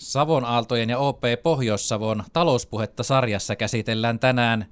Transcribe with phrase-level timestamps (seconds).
[0.00, 4.66] Savon Aaltojen ja OP Pohjois-Savon talouspuhetta sarjassa käsitellään tänään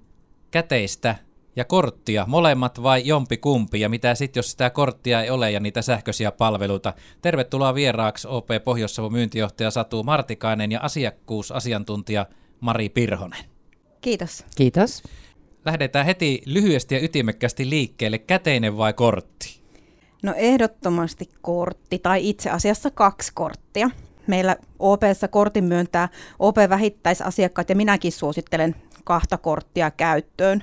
[0.50, 1.16] käteistä
[1.56, 5.60] ja korttia, molemmat vai jompi kumpi, ja mitä sitten, jos sitä korttia ei ole ja
[5.60, 6.92] niitä sähköisiä palveluita.
[7.22, 12.26] Tervetuloa vieraaksi OP Pohjois-Savon myyntijohtaja Satu Martikainen ja asiakkuusasiantuntija
[12.60, 13.44] Mari Pirhonen.
[14.00, 14.44] Kiitos.
[14.56, 15.02] Kiitos.
[15.64, 18.18] Lähdetään heti lyhyesti ja ytimekkästi liikkeelle.
[18.18, 19.60] Käteinen vai kortti?
[20.22, 23.90] No ehdottomasti kortti, tai itse asiassa kaksi korttia
[24.28, 26.08] meillä OPssa kortin myöntää
[26.38, 28.74] OP-vähittäisasiakkaat ja minäkin suosittelen
[29.04, 30.62] kahta korttia käyttöön.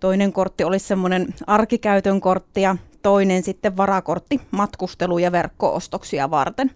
[0.00, 6.70] Toinen kortti olisi semmoinen arkikäytön kortti ja toinen sitten varakortti matkustelu- ja verkkoostoksia varten.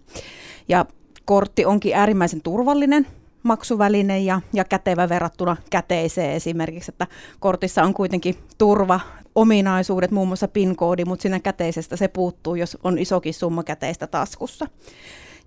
[0.69, 0.85] Ja
[1.25, 3.07] kortti onkin äärimmäisen turvallinen
[3.43, 7.07] maksuväline ja, ja kätevä verrattuna käteiseen esimerkiksi, että
[7.39, 8.99] kortissa on kuitenkin turva
[9.35, 14.67] ominaisuudet, muun muassa PIN-koodi, mutta siinä käteisestä se puuttuu, jos on isokin summa käteistä taskussa.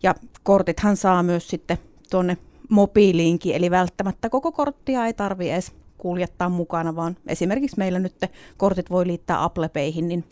[0.04, 1.78] Ja kortithan saa myös sitten
[2.10, 2.36] tuonne
[2.68, 8.14] mobiiliinkin, eli välttämättä koko korttia ei tarvi edes kuljettaa mukana, vaan esimerkiksi meillä nyt
[8.56, 10.24] kortit voi liittää Apple Payhin, niin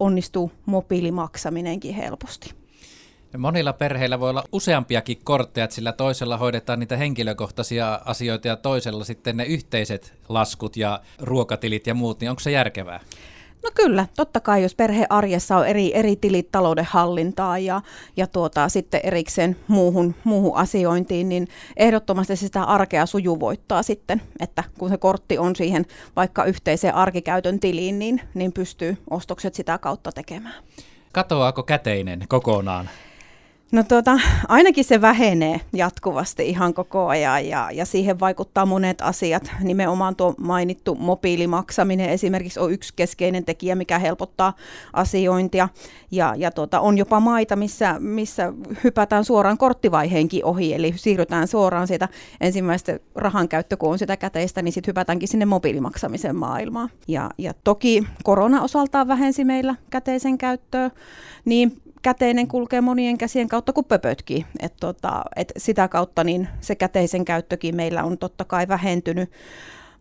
[0.00, 2.54] onnistuu mobiilimaksaminenkin helposti.
[3.38, 9.36] Monilla perheillä voi olla useampiakin kortteja, sillä toisella hoidetaan niitä henkilökohtaisia asioita ja toisella sitten
[9.36, 13.00] ne yhteiset laskut ja ruokatilit ja muut, niin onko se järkevää?
[13.62, 17.80] No kyllä, totta kai jos perhe arjessa on eri, eri tilit talouden hallintaa ja,
[18.16, 24.88] ja tuota, sitten erikseen muuhun, muuhun asiointiin, niin ehdottomasti sitä arkea sujuvoittaa sitten, että kun
[24.88, 25.86] se kortti on siihen
[26.16, 30.54] vaikka yhteiseen arkikäytön tiliin, niin, niin pystyy ostokset sitä kautta tekemään.
[31.12, 32.90] Katoaako käteinen kokonaan?
[33.72, 39.50] No tuota, ainakin se vähenee jatkuvasti ihan koko ajan ja, ja siihen vaikuttaa monet asiat.
[39.60, 44.52] Nimenomaan tuo mainittu mobiilimaksaminen esimerkiksi on yksi keskeinen tekijä, mikä helpottaa
[44.92, 45.68] asiointia.
[46.10, 48.52] Ja, ja tuota, on jopa maita, missä, missä
[48.84, 52.08] hypätään suoraan korttivaiheenkin ohi, eli siirrytään suoraan siitä
[52.40, 56.88] ensimmäistä rahan käyttö, kun on sitä käteistä, niin sitten hypätäänkin sinne mobiilimaksamisen maailmaan.
[57.08, 60.90] Ja, ja toki korona osaltaan vähensi meillä käteisen käyttöä,
[61.44, 64.44] niin käteinen kulkee monien käsien kautta kuin pöpötkin.
[64.60, 69.30] Et tota, et sitä kautta niin se käteisen käyttökin meillä on totta kai vähentynyt.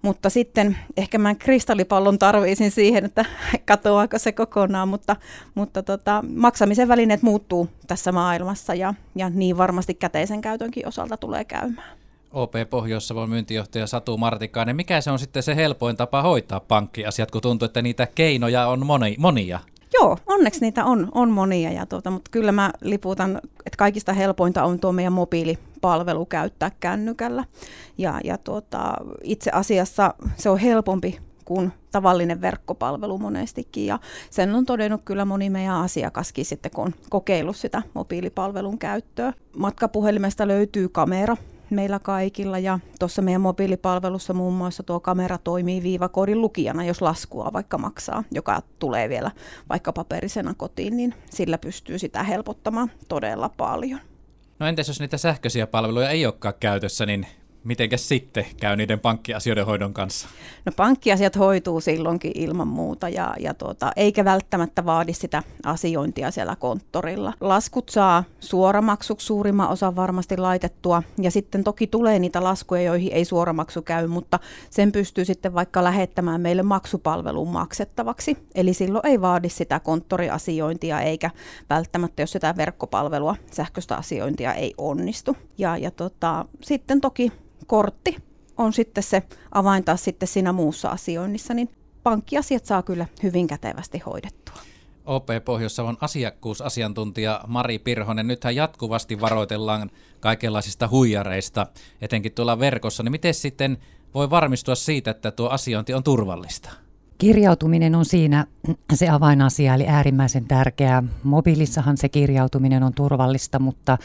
[0.01, 3.25] Mutta sitten ehkä mä kristallipallon tarviisin siihen, että
[3.65, 5.15] katoaako se kokonaan, mutta,
[5.55, 11.45] mutta tota, maksamisen välineet muuttuu tässä maailmassa ja, ja niin varmasti käteisen käytönkin osalta tulee
[11.45, 11.99] käymään.
[12.31, 17.41] OP Pohjois-Savon myyntijohtaja Satu Martikainen, mikä se on sitten se helpoin tapa hoitaa pankkiasiat, kun
[17.41, 19.59] tuntuu, että niitä keinoja on moni, monia?
[19.93, 24.63] Joo, onneksi niitä on, on monia, ja tuota, mutta kyllä mä liputan, että kaikista helpointa
[24.63, 27.45] on tuo meidän mobiilipalvelu käyttää kännykällä.
[27.97, 33.85] Ja, ja tuota, itse asiassa se on helpompi kuin tavallinen verkkopalvelu monestikin.
[33.85, 39.33] Ja sen on todennut kyllä moni meidän asiakaskin sitten, kun on kokeillut sitä mobiilipalvelun käyttöä.
[39.57, 41.37] Matkapuhelimesta löytyy kamera,
[41.71, 47.53] meillä kaikilla ja tuossa meidän mobiilipalvelussa muun muassa tuo kamera toimii viivakoodin lukijana, jos laskua
[47.53, 49.31] vaikka maksaa, joka tulee vielä
[49.69, 53.99] vaikka paperisena kotiin, niin sillä pystyy sitä helpottamaan todella paljon.
[54.59, 57.27] No entäs jos niitä sähköisiä palveluja ei olekaan käytössä, niin
[57.63, 60.27] Mitenkäs sitten käy niiden pankkiasioiden hoidon kanssa?
[60.65, 66.55] No pankkiasiat hoituu silloinkin ilman muuta ja, ja tuota, eikä välttämättä vaadi sitä asiointia siellä
[66.55, 67.33] konttorilla.
[67.41, 73.25] Laskut saa suoramaksuksi suurimman osan varmasti laitettua ja sitten toki tulee niitä laskuja, joihin ei
[73.25, 74.39] suoramaksu käy, mutta
[74.69, 78.37] sen pystyy sitten vaikka lähettämään meille maksupalveluun maksettavaksi.
[78.55, 81.31] Eli silloin ei vaadi sitä konttoriasiointia eikä
[81.69, 85.37] välttämättä, jos sitä verkkopalvelua, sähköistä asiointia ei onnistu.
[85.57, 87.31] Ja, ja tota, sitten toki
[87.69, 88.15] kortti
[88.57, 91.69] on sitten se avain taas sitten siinä muussa asioinnissa, niin
[92.03, 94.55] pankkiasiat saa kyllä hyvin kätevästi hoidettua.
[95.05, 101.67] OP Pohjois-Savon asiakkuusasiantuntija Mari Pirhonen, nythän jatkuvasti varoitellaan kaikenlaisista huijareista,
[102.01, 103.77] etenkin tuolla verkossa, niin miten sitten
[104.13, 106.69] voi varmistua siitä, että tuo asiointi on turvallista?
[107.17, 108.45] Kirjautuminen on siinä
[108.93, 111.03] se avainasia, eli äärimmäisen tärkeää.
[111.23, 113.97] Mobiilissahan se kirjautuminen on turvallista, mutta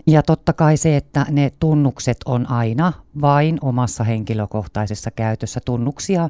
[0.08, 5.60] Ja totta kai se, että ne tunnukset on aina vain omassa henkilökohtaisessa käytössä.
[5.66, 6.30] Tunnuksia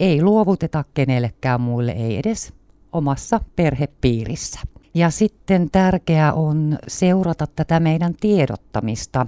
[0.00, 2.52] ei luovuteta kenellekään muille, ei edes
[2.92, 4.60] omassa perhepiirissä.
[4.94, 9.26] Ja sitten tärkeää on seurata tätä meidän tiedottamista.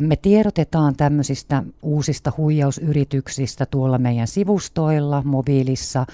[0.00, 6.06] Me tiedotetaan tämmöisistä uusista huijausyrityksistä tuolla meidän sivustoilla, mobiilissa,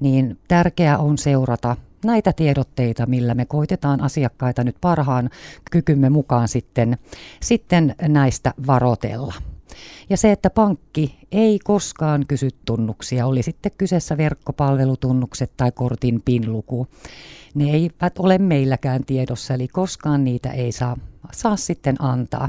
[0.00, 5.30] niin tärkeää on seurata näitä tiedotteita, millä me koitetaan asiakkaita nyt parhaan
[5.70, 6.98] kykymme mukaan sitten,
[7.42, 9.34] sitten näistä varotella.
[10.10, 16.86] Ja se, että pankki ei koskaan kysy tunnuksia, oli sitten kyseessä verkkopalvelutunnukset tai kortin PIN-luku.
[17.54, 20.96] Ne eivät ole meilläkään tiedossa, eli koskaan niitä ei saa,
[21.32, 22.48] saa sitten antaa.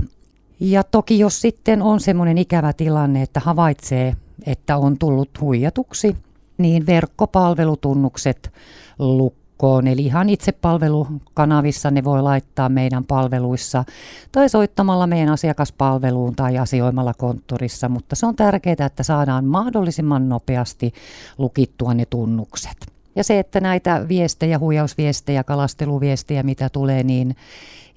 [0.60, 4.16] Ja toki jos sitten on semmoinen ikävä tilanne, että havaitsee,
[4.46, 6.16] että on tullut huijatuksi,
[6.58, 8.52] niin verkkopalvelutunnukset
[9.54, 9.88] lukkoon.
[9.88, 13.84] Eli ihan itse palvelukanavissa ne voi laittaa meidän palveluissa
[14.32, 20.94] tai soittamalla meidän asiakaspalveluun tai asioimalla konttorissa, mutta se on tärkeää, että saadaan mahdollisimman nopeasti
[21.38, 22.78] lukittua ne tunnukset.
[23.16, 27.36] Ja se, että näitä viestejä, huijausviestejä, kalasteluviestejä, mitä tulee, niin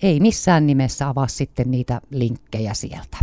[0.03, 3.17] ei missään nimessä avaa sitten niitä linkkejä sieltä.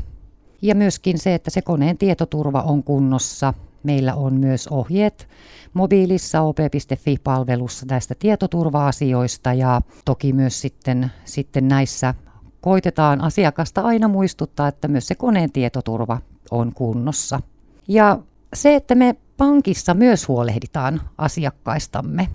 [0.61, 3.53] Ja myöskin se, että se koneen tietoturva on kunnossa.
[3.83, 5.27] Meillä on myös ohjeet
[5.73, 12.13] mobiilissa op.fi-palvelussa näistä tietoturva-asioista ja toki myös sitten, sitten näissä
[12.61, 16.21] koitetaan asiakasta aina muistuttaa, että myös se koneen tietoturva
[16.51, 17.39] on kunnossa.
[17.87, 18.19] Ja
[18.53, 22.27] se, että me pankissa myös huolehditaan asiakkaistamme.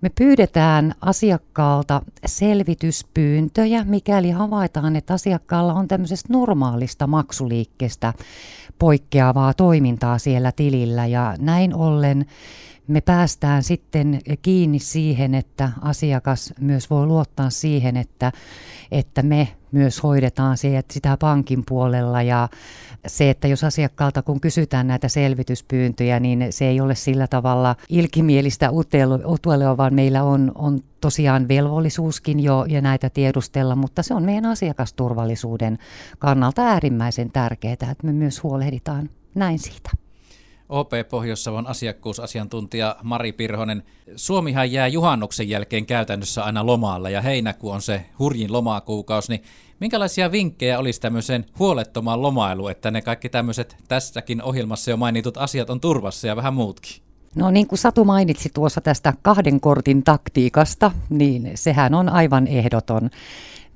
[0.00, 8.12] Me pyydetään asiakkaalta selvityspyyntöjä, mikäli havaitaan, että asiakkaalla on tämmöisestä normaalista maksuliikkeestä
[8.78, 12.26] poikkeavaa toimintaa siellä tilillä ja näin ollen
[12.86, 18.32] me päästään sitten kiinni siihen, että asiakas myös voi luottaa siihen, että,
[18.92, 20.56] että me myös hoidetaan
[20.90, 22.48] sitä pankin puolella ja
[23.06, 28.70] se, että jos asiakkaalta kun kysytään näitä selvityspyyntöjä, niin se ei ole sillä tavalla ilkimielistä
[29.26, 34.46] utelua, vaan meillä on, on tosiaan velvollisuuskin jo ja näitä tiedustella, mutta se on meidän
[34.46, 35.78] asiakasturvallisuuden
[36.18, 40.03] kannalta äärimmäisen tärkeää, että me myös huolehditaan näin siitä.
[40.74, 43.82] OP Pohjois-Savon asiakkuusasiantuntija Mari Pirhonen.
[44.16, 49.42] Suomihan jää juhannuksen jälkeen käytännössä aina lomalla ja heinäkuu on se hurjin lomakuukausi, niin
[49.80, 55.70] minkälaisia vinkkejä olisi tämmöiseen huolettomaan lomailuun, että ne kaikki tämmöiset tässäkin ohjelmassa jo mainitut asiat
[55.70, 57.02] on turvassa ja vähän muutkin?
[57.34, 63.10] No niin kuin Satu mainitsi tuossa tästä kahden kortin taktiikasta, niin sehän on aivan ehdoton.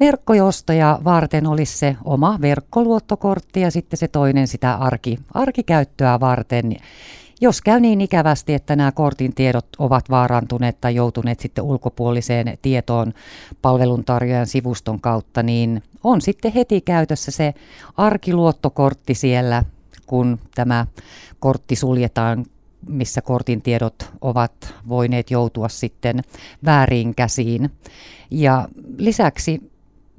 [0.00, 6.77] Verkkojostoja varten olisi se oma verkkoluottokortti ja sitten se toinen sitä arki, arkikäyttöä varten.
[7.41, 13.12] Jos käy niin ikävästi, että nämä kortin tiedot ovat vaarantuneet tai joutuneet sitten ulkopuoliseen tietoon
[13.62, 17.55] palveluntarjoajan sivuston kautta, niin on sitten heti käytössä se
[17.97, 19.65] arkiluottokortti siellä,
[20.06, 20.87] kun tämä
[21.41, 22.45] kortti suljetaan
[22.89, 26.21] missä kortin tiedot ovat voineet joutua sitten
[26.65, 27.71] väärin käsiin.
[28.31, 28.69] Ja
[28.99, 29.71] lisäksi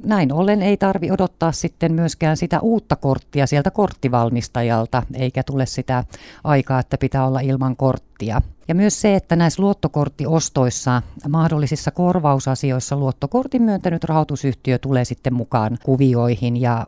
[0.03, 6.03] näin ollen ei tarvi odottaa sitten myöskään sitä uutta korttia sieltä korttivalmistajalta, eikä tule sitä
[6.43, 8.41] aikaa, että pitää olla ilman korttia.
[8.67, 16.61] Ja myös se, että näissä luottokorttiostoissa, mahdollisissa korvausasioissa luottokortin myöntänyt rahoitusyhtiö tulee sitten mukaan kuvioihin.
[16.61, 16.85] Ja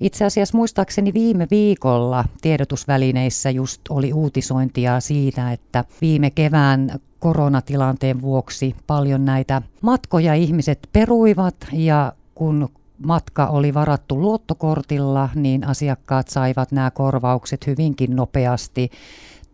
[0.00, 8.76] itse asiassa muistaakseni viime viikolla tiedotusvälineissä just oli uutisointia siitä, että viime kevään koronatilanteen vuoksi
[8.86, 12.68] paljon näitä matkoja ihmiset peruivat ja kun
[13.06, 18.90] matka oli varattu luottokortilla, niin asiakkaat saivat nämä korvaukset hyvinkin nopeasti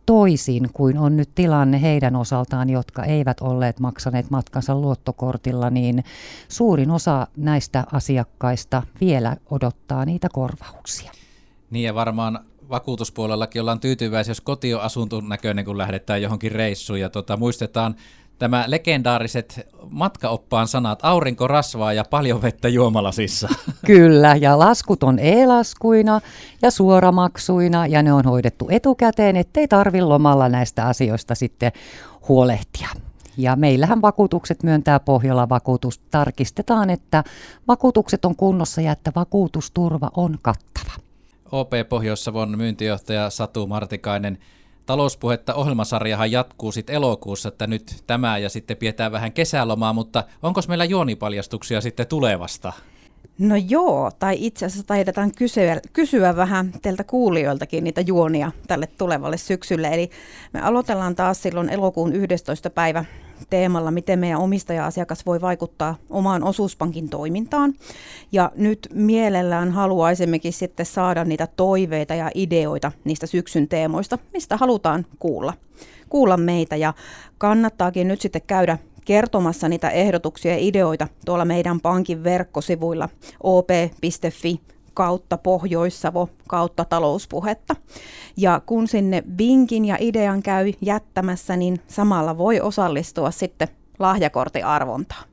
[0.07, 6.05] toisin kuin on nyt tilanne heidän osaltaan, jotka eivät olleet maksaneet matkansa luottokortilla, niin
[6.49, 11.12] suurin osa näistä asiakkaista vielä odottaa niitä korvauksia.
[11.71, 17.01] Niin ja varmaan vakuutuspuolellakin ollaan tyytyväisiä, jos koti on asuntun näköinen, kun lähdetään johonkin reissuun.
[17.01, 17.95] Ja tota, muistetaan
[18.42, 23.49] tämä legendaariset matkaoppaan sanat, aurinko rasvaa ja paljon vettä juomalasissa.
[23.87, 26.20] Kyllä, ja laskut on e-laskuina
[26.62, 31.72] ja suoramaksuina, ja ne on hoidettu etukäteen, ettei tarvi lomalla näistä asioista sitten
[32.28, 32.88] huolehtia.
[33.37, 35.99] Ja meillähän vakuutukset myöntää Pohjola vakuutus.
[35.99, 37.25] Tarkistetaan, että
[37.68, 40.92] vakuutukset on kunnossa ja että vakuutusturva on kattava.
[41.52, 44.38] OP Pohjois-Savon myyntijohtaja Satu Martikainen
[44.87, 50.61] talouspuhetta ohjelmasarjahan jatkuu sitten elokuussa, että nyt tämä ja sitten pidetään vähän kesälomaa, mutta onko
[50.69, 52.73] meillä juonipaljastuksia sitten tulevasta?
[53.39, 59.37] No joo, tai itse asiassa taidetaan kysyä, kysyä vähän teiltä kuulijoiltakin niitä juonia tälle tulevalle
[59.37, 59.89] syksylle.
[59.89, 60.11] Eli
[60.53, 62.71] me aloitellaan taas silloin elokuun 11.
[62.71, 63.05] päivä
[63.51, 67.75] teemalla, miten meidän omistaja-asiakas voi vaikuttaa omaan osuuspankin toimintaan.
[68.33, 75.07] Ja nyt mielellään haluaisemmekin sitten saada niitä toiveita ja ideoita niistä syksyn teemoista, mistä halutaan
[75.19, 75.53] kuulla
[76.12, 76.95] kuulla meitä ja
[77.39, 83.09] kannattaakin nyt sitten käydä kertomassa niitä ehdotuksia ja ideoita tuolla meidän pankin verkkosivuilla
[83.42, 84.61] op.fi
[84.94, 87.76] kautta Pohjoissavo kautta talouspuhetta.
[88.37, 93.68] Ja kun sinne vinkin ja idean käy jättämässä, niin samalla voi osallistua sitten
[93.99, 95.25] lahjakortin arvontaan.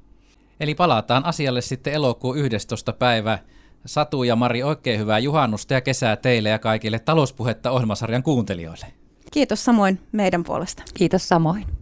[0.60, 2.94] Eli palataan asialle sitten elokuun 11.
[2.94, 3.40] päivä.
[3.86, 8.86] Satu ja Mari, oikein hyvää juhannusta ja kesää teille ja kaikille talouspuhetta ohjelmasarjan kuuntelijoille.
[9.32, 10.84] Kiitos samoin meidän puolesta.
[10.94, 11.79] Kiitos samoin.